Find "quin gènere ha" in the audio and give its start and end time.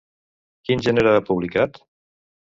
0.69-1.23